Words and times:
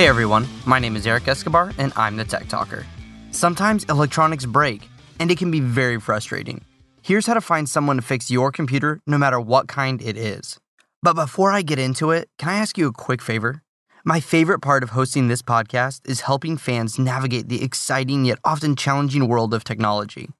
Hey 0.00 0.08
everyone, 0.08 0.48
my 0.64 0.78
name 0.78 0.96
is 0.96 1.06
Eric 1.06 1.28
Escobar 1.28 1.74
and 1.76 1.92
I'm 1.94 2.16
the 2.16 2.24
Tech 2.24 2.48
Talker. 2.48 2.86
Sometimes 3.32 3.84
electronics 3.84 4.46
break 4.46 4.88
and 5.18 5.30
it 5.30 5.36
can 5.36 5.50
be 5.50 5.60
very 5.60 6.00
frustrating. 6.00 6.64
Here's 7.02 7.26
how 7.26 7.34
to 7.34 7.40
find 7.42 7.68
someone 7.68 7.96
to 7.96 8.02
fix 8.02 8.30
your 8.30 8.50
computer 8.50 9.02
no 9.06 9.18
matter 9.18 9.38
what 9.38 9.68
kind 9.68 10.00
it 10.00 10.16
is. 10.16 10.58
But 11.02 11.16
before 11.16 11.52
I 11.52 11.60
get 11.60 11.78
into 11.78 12.12
it, 12.12 12.28
can 12.38 12.48
I 12.48 12.54
ask 12.54 12.78
you 12.78 12.88
a 12.88 12.92
quick 12.92 13.20
favor? 13.20 13.62
My 14.02 14.20
favorite 14.20 14.60
part 14.60 14.82
of 14.82 14.88
hosting 14.88 15.28
this 15.28 15.42
podcast 15.42 16.08
is 16.08 16.22
helping 16.22 16.56
fans 16.56 16.98
navigate 16.98 17.50
the 17.50 17.62
exciting 17.62 18.24
yet 18.24 18.38
often 18.42 18.76
challenging 18.76 19.28
world 19.28 19.52
of 19.52 19.64
technology. 19.64 20.30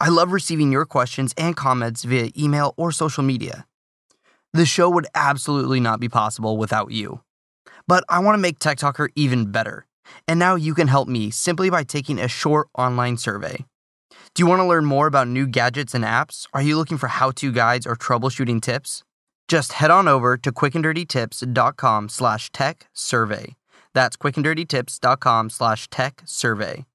I 0.00 0.08
love 0.08 0.32
receiving 0.32 0.72
your 0.72 0.86
questions 0.86 1.34
and 1.36 1.54
comments 1.54 2.04
via 2.04 2.30
email 2.34 2.72
or 2.78 2.90
social 2.92 3.22
media. 3.22 3.66
The 4.54 4.64
show 4.64 4.88
would 4.88 5.06
absolutely 5.14 5.80
not 5.80 6.00
be 6.00 6.08
possible 6.08 6.56
without 6.56 6.92
you. 6.92 7.20
But 7.86 8.04
I 8.08 8.18
want 8.20 8.34
to 8.34 8.38
make 8.38 8.58
Tech 8.58 8.78
Talker 8.78 9.10
even 9.14 9.50
better. 9.50 9.86
And 10.28 10.38
now 10.38 10.54
you 10.54 10.74
can 10.74 10.88
help 10.88 11.08
me 11.08 11.30
simply 11.30 11.70
by 11.70 11.84
taking 11.84 12.18
a 12.18 12.28
short 12.28 12.68
online 12.76 13.16
survey. 13.16 13.64
Do 14.34 14.42
you 14.42 14.46
want 14.46 14.60
to 14.60 14.66
learn 14.66 14.84
more 14.84 15.06
about 15.06 15.28
new 15.28 15.46
gadgets 15.46 15.94
and 15.94 16.04
apps? 16.04 16.46
Are 16.52 16.62
you 16.62 16.76
looking 16.76 16.98
for 16.98 17.08
how-to 17.08 17.52
guides 17.52 17.86
or 17.86 17.96
troubleshooting 17.96 18.60
tips? 18.62 19.02
Just 19.48 19.74
head 19.74 19.90
on 19.90 20.08
over 20.08 20.36
to 20.38 20.52
quickanddirtytips.com 20.52 22.08
slash 22.08 22.50
tech 22.52 22.88
survey. 22.92 23.56
That's 23.94 24.16
quickanddirtytips.com 24.16 25.50
slash 25.50 25.88
tech 25.88 26.22
survey. 26.24 26.86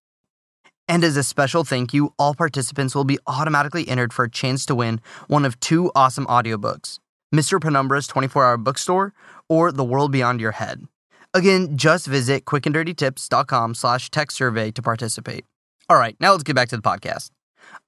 And 0.87 1.03
as 1.03 1.17
a 1.17 1.23
special 1.23 1.63
thank 1.63 1.93
you, 1.93 2.13
all 2.17 2.33
participants 2.33 2.95
will 2.95 3.03
be 3.03 3.19
automatically 3.27 3.87
entered 3.87 4.13
for 4.13 4.25
a 4.25 4.29
chance 4.29 4.65
to 4.67 4.75
win 4.75 5.01
one 5.27 5.45
of 5.45 5.59
two 5.59 5.91
awesome 5.95 6.25
audiobooks 6.25 6.97
Mr. 7.33 7.59
Penumbra's 7.59 8.07
24 8.07 8.45
hour 8.45 8.57
bookstore 8.57 9.13
or 9.49 9.71
The 9.71 9.83
World 9.83 10.11
Beyond 10.11 10.39
Your 10.39 10.53
Head. 10.53 10.85
Again, 11.33 11.77
just 11.77 12.07
visit 12.07 12.45
quickanddirtytips.com 12.45 13.75
slash 13.75 14.09
tech 14.09 14.31
survey 14.31 14.71
to 14.71 14.81
participate. 14.81 15.45
All 15.89 15.97
right, 15.97 16.15
now 16.19 16.31
let's 16.31 16.43
get 16.43 16.55
back 16.55 16.69
to 16.69 16.77
the 16.77 16.81
podcast. 16.81 17.31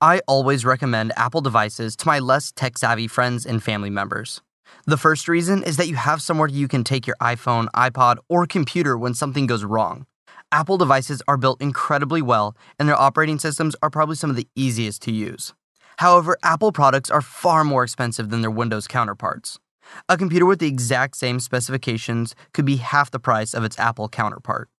I 0.02 0.22
always 0.28 0.66
recommend 0.66 1.14
Apple 1.16 1.42
devices 1.42 1.96
to 1.98 2.08
my 2.08 2.20
less 2.20 2.52
tech 2.52 2.78
savvy 2.78 3.08
friends 3.08 3.46
and 3.46 3.64
family 3.64 3.90
members. 3.90 4.42
The 4.86 4.98
first 4.98 5.28
reason 5.28 5.64
is 5.64 5.78
that 5.78 5.88
you 5.88 5.96
have 5.96 6.22
somewhere 6.22 6.48
you 6.48 6.68
can 6.68 6.84
take 6.84 7.08
your 7.08 7.16
iPhone, 7.22 7.68
iPod, 7.76 8.18
or 8.28 8.46
computer 8.46 8.98
when 8.98 9.14
something 9.14 9.48
goes 9.48 9.64
wrong. 9.64 10.06
Apple 10.52 10.78
devices 10.78 11.22
are 11.28 11.38
built 11.38 11.62
incredibly 11.62 12.22
well, 12.22 12.56
and 12.80 12.90
their 12.90 13.00
operating 13.00 13.40
systems 13.40 13.76
are 13.81 13.90
probably 13.90 14.16
some 14.16 14.30
of 14.30 14.36
the 14.36 14.48
easiest 14.56 15.02
to 15.03 15.12
use. 15.12 15.53
However, 16.00 16.38
Apple 16.44 16.72
products 16.72 17.11
are 17.11 17.22
far 17.22 17.66
more 17.66 17.83
expensive 17.83 18.30
than 18.30 18.39
their 18.39 18.50
Windows 18.50 18.88
counterparts. 18.88 19.59
A 20.08 20.16
computer 20.16 20.45
with 20.45 20.59
the 20.59 20.67
exact 20.67 21.17
same 21.17 21.41
specifications 21.41 22.36
could 22.53 22.64
be 22.64 22.78
half 22.78 23.11
the 23.11 23.19
price 23.19 23.53
of 23.53 23.66
its 23.66 23.78
Apple 23.78 24.08
counterpart. 24.08 24.69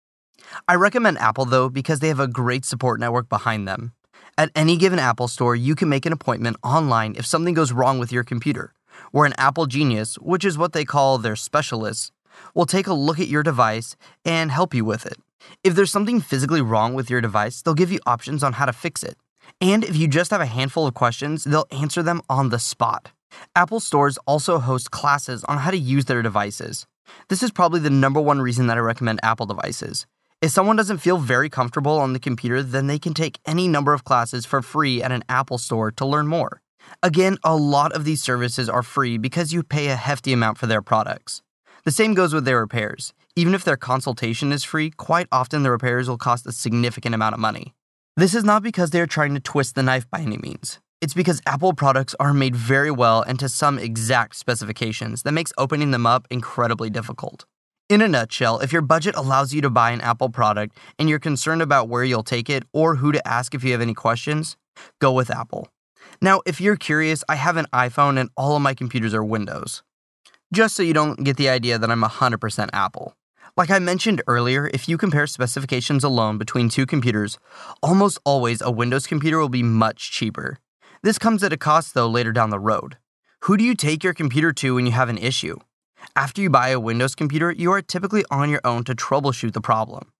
I 0.66 0.76
recommend 0.76 1.18
Apple 1.18 1.44
though 1.44 1.68
because 1.68 2.00
they 2.00 2.08
have 2.08 2.20
a 2.20 2.26
great 2.26 2.64
support 2.64 3.00
network 3.00 3.28
behind 3.28 3.68
them. 3.68 3.92
At 4.38 4.50
any 4.56 4.78
given 4.78 4.98
Apple 4.98 5.28
store, 5.28 5.54
you 5.54 5.74
can 5.74 5.90
make 5.90 6.06
an 6.06 6.14
appointment 6.14 6.56
online 6.62 7.14
if 7.18 7.26
something 7.26 7.52
goes 7.52 7.70
wrong 7.70 7.98
with 7.98 8.10
your 8.10 8.24
computer, 8.24 8.72
where 9.10 9.26
an 9.26 9.34
Apple 9.36 9.66
Genius, 9.66 10.14
which 10.14 10.42
is 10.46 10.56
what 10.56 10.72
they 10.72 10.86
call 10.86 11.18
their 11.18 11.36
specialists, 11.36 12.12
will 12.54 12.64
take 12.64 12.86
a 12.86 12.94
look 12.94 13.20
at 13.20 13.28
your 13.28 13.42
device 13.42 13.94
and 14.24 14.50
help 14.50 14.72
you 14.72 14.86
with 14.86 15.04
it. 15.04 15.18
If 15.62 15.74
there's 15.74 15.92
something 15.92 16.22
physically 16.22 16.62
wrong 16.62 16.94
with 16.94 17.10
your 17.10 17.20
device, 17.20 17.60
they'll 17.60 17.74
give 17.74 17.92
you 17.92 18.00
options 18.06 18.42
on 18.42 18.54
how 18.54 18.64
to 18.64 18.72
fix 18.72 19.02
it. 19.02 19.18
And 19.60 19.84
if 19.84 19.96
you 19.96 20.08
just 20.08 20.30
have 20.30 20.40
a 20.40 20.46
handful 20.46 20.86
of 20.86 20.94
questions, 20.94 21.44
they'll 21.44 21.66
answer 21.70 22.02
them 22.02 22.22
on 22.28 22.48
the 22.50 22.58
spot. 22.58 23.12
Apple 23.54 23.80
stores 23.80 24.18
also 24.26 24.58
host 24.58 24.90
classes 24.90 25.44
on 25.44 25.58
how 25.58 25.70
to 25.70 25.78
use 25.78 26.06
their 26.06 26.22
devices. 26.22 26.86
This 27.28 27.42
is 27.42 27.50
probably 27.50 27.80
the 27.80 27.90
number 27.90 28.20
one 28.20 28.40
reason 28.40 28.66
that 28.66 28.76
I 28.76 28.80
recommend 28.80 29.20
Apple 29.22 29.46
devices. 29.46 30.06
If 30.40 30.50
someone 30.50 30.76
doesn't 30.76 30.98
feel 30.98 31.18
very 31.18 31.50
comfortable 31.50 31.98
on 31.98 32.12
the 32.12 32.18
computer, 32.18 32.62
then 32.62 32.86
they 32.86 32.98
can 32.98 33.12
take 33.12 33.38
any 33.46 33.68
number 33.68 33.92
of 33.92 34.04
classes 34.04 34.46
for 34.46 34.62
free 34.62 35.02
at 35.02 35.12
an 35.12 35.22
Apple 35.28 35.58
store 35.58 35.90
to 35.92 36.06
learn 36.06 36.28
more. 36.28 36.62
Again, 37.02 37.36
a 37.44 37.56
lot 37.56 37.92
of 37.92 38.04
these 38.04 38.22
services 38.22 38.68
are 38.68 38.82
free 38.82 39.18
because 39.18 39.52
you 39.52 39.62
pay 39.62 39.88
a 39.88 39.96
hefty 39.96 40.32
amount 40.32 40.58
for 40.58 40.66
their 40.66 40.82
products. 40.82 41.42
The 41.84 41.90
same 41.90 42.14
goes 42.14 42.32
with 42.32 42.44
their 42.44 42.60
repairs. 42.60 43.12
Even 43.36 43.54
if 43.54 43.64
their 43.64 43.76
consultation 43.76 44.52
is 44.52 44.64
free, 44.64 44.90
quite 44.90 45.28
often 45.30 45.62
the 45.62 45.70
repairs 45.70 46.08
will 46.08 46.18
cost 46.18 46.46
a 46.46 46.52
significant 46.52 47.14
amount 47.14 47.34
of 47.34 47.40
money. 47.40 47.74
This 48.16 48.34
is 48.34 48.44
not 48.44 48.62
because 48.62 48.90
they 48.90 49.00
are 49.00 49.06
trying 49.06 49.34
to 49.34 49.40
twist 49.40 49.74
the 49.74 49.82
knife 49.82 50.10
by 50.10 50.20
any 50.20 50.36
means. 50.36 50.80
It's 51.00 51.14
because 51.14 51.40
Apple 51.46 51.72
products 51.72 52.14
are 52.20 52.34
made 52.34 52.54
very 52.54 52.90
well 52.90 53.22
and 53.22 53.38
to 53.38 53.48
some 53.48 53.78
exact 53.78 54.36
specifications 54.36 55.22
that 55.22 55.32
makes 55.32 55.52
opening 55.56 55.92
them 55.92 56.06
up 56.06 56.26
incredibly 56.28 56.90
difficult. 56.90 57.46
In 57.88 58.02
a 58.02 58.08
nutshell, 58.08 58.60
if 58.60 58.72
your 58.72 58.82
budget 58.82 59.14
allows 59.16 59.54
you 59.54 59.60
to 59.62 59.70
buy 59.70 59.92
an 59.92 60.00
Apple 60.00 60.28
product 60.28 60.76
and 60.98 61.08
you're 61.08 61.18
concerned 61.18 61.62
about 61.62 61.88
where 61.88 62.04
you'll 62.04 62.22
take 62.22 62.50
it 62.50 62.64
or 62.72 62.96
who 62.96 63.12
to 63.12 63.26
ask 63.26 63.54
if 63.54 63.64
you 63.64 63.72
have 63.72 63.80
any 63.80 63.94
questions, 63.94 64.56
go 65.00 65.12
with 65.12 65.30
Apple. 65.30 65.68
Now, 66.20 66.42
if 66.44 66.60
you're 66.60 66.76
curious, 66.76 67.24
I 67.28 67.36
have 67.36 67.56
an 67.56 67.66
iPhone 67.72 68.18
and 68.18 68.28
all 68.36 68.54
of 68.54 68.62
my 68.62 68.74
computers 68.74 69.14
are 69.14 69.24
Windows. 69.24 69.82
Just 70.52 70.76
so 70.76 70.82
you 70.82 70.92
don't 70.92 71.24
get 71.24 71.36
the 71.36 71.48
idea 71.48 71.78
that 71.78 71.90
I'm 71.90 72.02
100% 72.02 72.68
Apple. 72.72 73.14
Like 73.56 73.70
I 73.70 73.78
mentioned 73.78 74.22
earlier, 74.26 74.70
if 74.72 74.88
you 74.88 74.96
compare 74.96 75.26
specifications 75.26 76.04
alone 76.04 76.38
between 76.38 76.68
two 76.68 76.86
computers, 76.86 77.38
almost 77.82 78.18
always 78.24 78.60
a 78.60 78.70
Windows 78.70 79.06
computer 79.06 79.38
will 79.38 79.48
be 79.48 79.62
much 79.62 80.12
cheaper. 80.12 80.58
This 81.02 81.18
comes 81.18 81.42
at 81.42 81.52
a 81.52 81.56
cost, 81.56 81.94
though, 81.94 82.08
later 82.08 82.32
down 82.32 82.50
the 82.50 82.60
road. 82.60 82.96
Who 83.44 83.56
do 83.56 83.64
you 83.64 83.74
take 83.74 84.04
your 84.04 84.14
computer 84.14 84.52
to 84.52 84.74
when 84.74 84.86
you 84.86 84.92
have 84.92 85.08
an 85.08 85.18
issue? 85.18 85.56
After 86.14 86.40
you 86.40 86.50
buy 86.50 86.68
a 86.68 86.80
Windows 86.80 87.14
computer, 87.14 87.50
you 87.50 87.72
are 87.72 87.82
typically 87.82 88.24
on 88.30 88.50
your 88.50 88.60
own 88.64 88.84
to 88.84 88.94
troubleshoot 88.94 89.52
the 89.52 89.60
problem. 89.60 90.12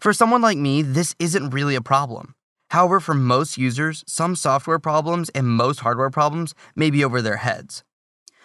For 0.00 0.12
someone 0.12 0.40
like 0.40 0.58
me, 0.58 0.82
this 0.82 1.14
isn't 1.18 1.50
really 1.50 1.74
a 1.74 1.82
problem. 1.82 2.34
However, 2.70 3.00
for 3.00 3.14
most 3.14 3.58
users, 3.58 4.04
some 4.06 4.36
software 4.36 4.78
problems 4.78 5.28
and 5.30 5.48
most 5.48 5.80
hardware 5.80 6.10
problems 6.10 6.54
may 6.74 6.90
be 6.90 7.04
over 7.04 7.20
their 7.20 7.38
heads. 7.38 7.82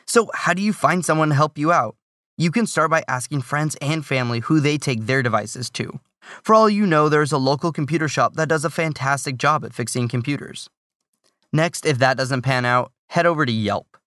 So, 0.07 0.29
how 0.33 0.53
do 0.53 0.61
you 0.61 0.73
find 0.73 1.05
someone 1.05 1.29
to 1.29 1.35
help 1.35 1.57
you 1.57 1.71
out? 1.71 1.95
You 2.37 2.51
can 2.51 2.67
start 2.67 2.91
by 2.91 3.01
asking 3.07 3.43
friends 3.43 3.77
and 3.81 4.05
family 4.05 4.41
who 4.41 4.59
they 4.59 4.77
take 4.77 5.05
their 5.05 5.23
devices 5.23 5.69
to. 5.69 6.01
For 6.43 6.53
all 6.53 6.69
you 6.69 6.85
know, 6.85 7.07
there's 7.07 7.31
a 7.31 7.37
local 7.37 7.71
computer 7.71 8.09
shop 8.09 8.35
that 8.35 8.49
does 8.49 8.65
a 8.65 8.69
fantastic 8.69 9.37
job 9.37 9.63
at 9.63 9.73
fixing 9.73 10.09
computers. 10.09 10.69
Next, 11.53 11.85
if 11.85 11.97
that 11.99 12.17
doesn't 12.17 12.41
pan 12.41 12.65
out, 12.65 12.91
head 13.07 13.25
over 13.25 13.45
to 13.45 13.51
Yelp. 13.51 13.97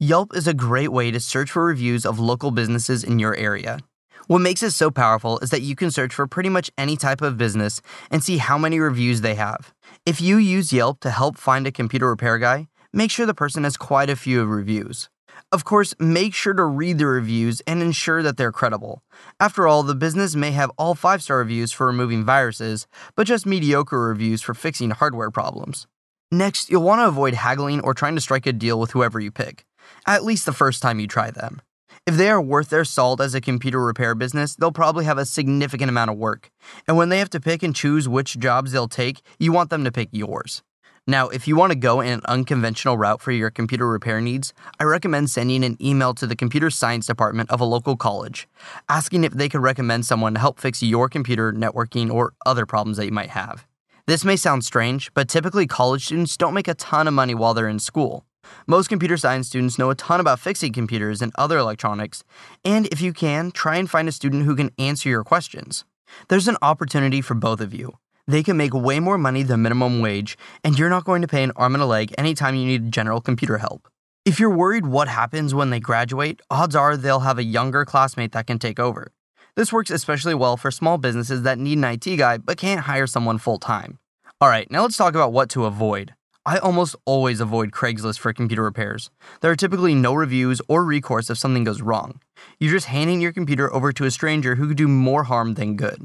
Yelp 0.00 0.34
is 0.34 0.48
a 0.48 0.54
great 0.54 0.90
way 0.90 1.12
to 1.12 1.20
search 1.20 1.52
for 1.52 1.64
reviews 1.64 2.04
of 2.04 2.18
local 2.18 2.50
businesses 2.50 3.04
in 3.04 3.20
your 3.20 3.36
area. 3.36 3.78
What 4.26 4.40
makes 4.40 4.64
it 4.64 4.72
so 4.72 4.90
powerful 4.90 5.38
is 5.38 5.50
that 5.50 5.62
you 5.62 5.76
can 5.76 5.92
search 5.92 6.12
for 6.12 6.26
pretty 6.26 6.48
much 6.48 6.68
any 6.76 6.96
type 6.96 7.22
of 7.22 7.38
business 7.38 7.80
and 8.10 8.24
see 8.24 8.38
how 8.38 8.58
many 8.58 8.80
reviews 8.80 9.20
they 9.20 9.36
have. 9.36 9.72
If 10.04 10.20
you 10.20 10.36
use 10.36 10.72
Yelp 10.72 10.98
to 11.00 11.10
help 11.10 11.38
find 11.38 11.64
a 11.66 11.72
computer 11.72 12.08
repair 12.08 12.38
guy, 12.38 12.66
make 12.92 13.12
sure 13.12 13.24
the 13.24 13.34
person 13.34 13.62
has 13.62 13.76
quite 13.76 14.10
a 14.10 14.16
few 14.16 14.44
reviews. 14.44 15.10
Of 15.54 15.64
course, 15.64 15.94
make 16.00 16.34
sure 16.34 16.52
to 16.52 16.64
read 16.64 16.98
the 16.98 17.06
reviews 17.06 17.62
and 17.64 17.80
ensure 17.80 18.24
that 18.24 18.36
they're 18.36 18.50
credible. 18.50 19.04
After 19.38 19.68
all, 19.68 19.84
the 19.84 19.94
business 19.94 20.34
may 20.34 20.50
have 20.50 20.72
all 20.76 20.96
5 20.96 21.22
star 21.22 21.38
reviews 21.38 21.70
for 21.70 21.86
removing 21.86 22.24
viruses, 22.24 22.88
but 23.14 23.28
just 23.28 23.46
mediocre 23.46 24.00
reviews 24.00 24.42
for 24.42 24.52
fixing 24.52 24.90
hardware 24.90 25.30
problems. 25.30 25.86
Next, 26.32 26.70
you'll 26.70 26.82
want 26.82 27.02
to 27.02 27.06
avoid 27.06 27.34
haggling 27.34 27.80
or 27.82 27.94
trying 27.94 28.16
to 28.16 28.20
strike 28.20 28.46
a 28.46 28.52
deal 28.52 28.80
with 28.80 28.90
whoever 28.90 29.20
you 29.20 29.30
pick, 29.30 29.64
at 30.08 30.24
least 30.24 30.44
the 30.44 30.52
first 30.52 30.82
time 30.82 30.98
you 30.98 31.06
try 31.06 31.30
them. 31.30 31.62
If 32.04 32.16
they 32.16 32.30
are 32.30 32.42
worth 32.42 32.70
their 32.70 32.84
salt 32.84 33.20
as 33.20 33.36
a 33.36 33.40
computer 33.40 33.78
repair 33.78 34.16
business, 34.16 34.56
they'll 34.56 34.72
probably 34.72 35.04
have 35.04 35.18
a 35.18 35.24
significant 35.24 35.88
amount 35.88 36.10
of 36.10 36.16
work. 36.16 36.50
And 36.88 36.96
when 36.96 37.10
they 37.10 37.20
have 37.20 37.30
to 37.30 37.38
pick 37.38 37.62
and 37.62 37.76
choose 37.76 38.08
which 38.08 38.40
jobs 38.40 38.72
they'll 38.72 38.88
take, 38.88 39.22
you 39.38 39.52
want 39.52 39.70
them 39.70 39.84
to 39.84 39.92
pick 39.92 40.08
yours. 40.10 40.64
Now, 41.06 41.28
if 41.28 41.46
you 41.46 41.54
want 41.54 41.70
to 41.70 41.78
go 41.78 42.00
in 42.00 42.12
an 42.14 42.22
unconventional 42.24 42.96
route 42.96 43.20
for 43.20 43.30
your 43.30 43.50
computer 43.50 43.86
repair 43.86 44.22
needs, 44.22 44.54
I 44.80 44.84
recommend 44.84 45.28
sending 45.28 45.62
an 45.62 45.76
email 45.78 46.14
to 46.14 46.26
the 46.26 46.34
computer 46.34 46.70
science 46.70 47.06
department 47.06 47.50
of 47.50 47.60
a 47.60 47.66
local 47.66 47.94
college, 47.94 48.48
asking 48.88 49.24
if 49.24 49.34
they 49.34 49.50
could 49.50 49.60
recommend 49.60 50.06
someone 50.06 50.32
to 50.32 50.40
help 50.40 50.58
fix 50.58 50.82
your 50.82 51.10
computer, 51.10 51.52
networking, 51.52 52.10
or 52.10 52.32
other 52.46 52.64
problems 52.64 52.96
that 52.96 53.04
you 53.04 53.12
might 53.12 53.28
have. 53.30 53.66
This 54.06 54.24
may 54.24 54.36
sound 54.36 54.64
strange, 54.64 55.12
but 55.12 55.28
typically 55.28 55.66
college 55.66 56.06
students 56.06 56.38
don't 56.38 56.54
make 56.54 56.68
a 56.68 56.74
ton 56.74 57.06
of 57.06 57.12
money 57.12 57.34
while 57.34 57.52
they're 57.52 57.68
in 57.68 57.80
school. 57.80 58.24
Most 58.66 58.88
computer 58.88 59.18
science 59.18 59.48
students 59.48 59.78
know 59.78 59.90
a 59.90 59.94
ton 59.94 60.20
about 60.20 60.40
fixing 60.40 60.72
computers 60.72 61.20
and 61.20 61.32
other 61.36 61.58
electronics, 61.58 62.24
and 62.64 62.86
if 62.86 63.02
you 63.02 63.12
can, 63.12 63.50
try 63.50 63.76
and 63.76 63.90
find 63.90 64.08
a 64.08 64.12
student 64.12 64.44
who 64.44 64.56
can 64.56 64.70
answer 64.78 65.10
your 65.10 65.24
questions. 65.24 65.84
There's 66.28 66.48
an 66.48 66.56
opportunity 66.62 67.20
for 67.20 67.34
both 67.34 67.60
of 67.60 67.74
you. 67.74 67.98
They 68.26 68.42
can 68.42 68.56
make 68.56 68.72
way 68.72 69.00
more 69.00 69.18
money 69.18 69.42
than 69.42 69.62
minimum 69.62 70.00
wage, 70.00 70.38
and 70.62 70.78
you're 70.78 70.88
not 70.88 71.04
going 71.04 71.20
to 71.20 71.28
pay 71.28 71.42
an 71.42 71.52
arm 71.56 71.74
and 71.74 71.82
a 71.82 71.86
leg 71.86 72.14
anytime 72.16 72.54
you 72.54 72.64
need 72.64 72.90
general 72.90 73.20
computer 73.20 73.58
help. 73.58 73.88
If 74.24 74.40
you're 74.40 74.48
worried 74.48 74.86
what 74.86 75.08
happens 75.08 75.54
when 75.54 75.68
they 75.68 75.80
graduate, 75.80 76.40
odds 76.50 76.74
are 76.74 76.96
they'll 76.96 77.20
have 77.20 77.38
a 77.38 77.44
younger 77.44 77.84
classmate 77.84 78.32
that 78.32 78.46
can 78.46 78.58
take 78.58 78.80
over. 78.80 79.12
This 79.56 79.72
works 79.72 79.90
especially 79.90 80.34
well 80.34 80.56
for 80.56 80.70
small 80.70 80.96
businesses 80.96 81.42
that 81.42 81.58
need 81.58 81.76
an 81.76 81.84
IT 81.84 82.16
guy 82.16 82.38
but 82.38 82.56
can't 82.56 82.80
hire 82.80 83.06
someone 83.06 83.36
full 83.36 83.58
time. 83.58 83.98
Alright, 84.42 84.70
now 84.70 84.80
let's 84.80 84.96
talk 84.96 85.14
about 85.14 85.32
what 85.32 85.50
to 85.50 85.66
avoid. 85.66 86.14
I 86.46 86.58
almost 86.58 86.96
always 87.04 87.40
avoid 87.40 87.72
Craigslist 87.72 88.18
for 88.18 88.32
computer 88.32 88.62
repairs. 88.62 89.10
There 89.42 89.50
are 89.50 89.56
typically 89.56 89.94
no 89.94 90.14
reviews 90.14 90.62
or 90.68 90.84
recourse 90.84 91.28
if 91.28 91.38
something 91.38 91.64
goes 91.64 91.82
wrong. 91.82 92.20
You're 92.58 92.72
just 92.72 92.86
handing 92.86 93.20
your 93.20 93.32
computer 93.32 93.72
over 93.72 93.92
to 93.92 94.04
a 94.04 94.10
stranger 94.10 94.54
who 94.54 94.68
could 94.68 94.76
do 94.76 94.88
more 94.88 95.24
harm 95.24 95.54
than 95.54 95.76
good. 95.76 96.04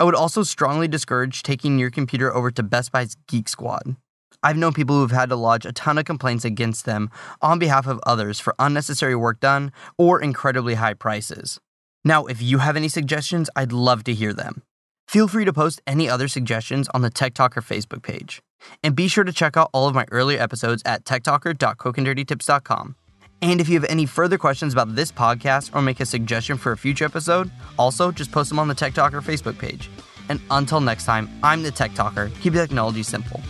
I 0.00 0.04
would 0.04 0.14
also 0.14 0.42
strongly 0.42 0.88
discourage 0.88 1.42
taking 1.42 1.78
your 1.78 1.90
computer 1.90 2.34
over 2.34 2.50
to 2.52 2.62
Best 2.62 2.90
Buy's 2.90 3.16
Geek 3.28 3.50
Squad. 3.50 3.96
I've 4.42 4.56
known 4.56 4.72
people 4.72 4.96
who 4.96 5.02
have 5.02 5.10
had 5.10 5.28
to 5.28 5.36
lodge 5.36 5.66
a 5.66 5.72
ton 5.72 5.98
of 5.98 6.06
complaints 6.06 6.46
against 6.46 6.86
them 6.86 7.10
on 7.42 7.58
behalf 7.58 7.86
of 7.86 8.00
others 8.06 8.40
for 8.40 8.54
unnecessary 8.58 9.14
work 9.14 9.40
done 9.40 9.72
or 9.98 10.22
incredibly 10.22 10.76
high 10.76 10.94
prices. 10.94 11.60
Now, 12.02 12.24
if 12.24 12.40
you 12.40 12.58
have 12.58 12.76
any 12.76 12.88
suggestions, 12.88 13.50
I'd 13.54 13.72
love 13.72 14.02
to 14.04 14.14
hear 14.14 14.32
them. 14.32 14.62
Feel 15.06 15.28
free 15.28 15.44
to 15.44 15.52
post 15.52 15.82
any 15.86 16.08
other 16.08 16.28
suggestions 16.28 16.88
on 16.94 17.02
the 17.02 17.10
Tech 17.10 17.34
Talker 17.34 17.60
Facebook 17.60 18.02
page. 18.02 18.40
And 18.82 18.96
be 18.96 19.06
sure 19.06 19.24
to 19.24 19.32
check 19.34 19.58
out 19.58 19.68
all 19.74 19.86
of 19.86 19.94
my 19.94 20.06
earlier 20.10 20.40
episodes 20.40 20.82
at 20.86 21.04
techtalker.quickanddirtytips.com. 21.04 22.96
And 23.42 23.60
if 23.60 23.68
you 23.68 23.80
have 23.80 23.88
any 23.88 24.04
further 24.04 24.36
questions 24.36 24.72
about 24.72 24.94
this 24.94 25.10
podcast 25.10 25.74
or 25.74 25.80
make 25.80 26.00
a 26.00 26.06
suggestion 26.06 26.58
for 26.58 26.72
a 26.72 26.76
future 26.76 27.04
episode, 27.06 27.50
also 27.78 28.12
just 28.12 28.30
post 28.32 28.50
them 28.50 28.58
on 28.58 28.68
the 28.68 28.74
Tech 28.74 28.92
Talker 28.92 29.22
Facebook 29.22 29.58
page. 29.58 29.88
And 30.28 30.40
until 30.50 30.80
next 30.80 31.06
time, 31.06 31.28
I'm 31.42 31.62
the 31.62 31.70
Tech 31.70 31.94
Talker. 31.94 32.30
Keep 32.40 32.52
technology 32.52 33.02
simple. 33.02 33.40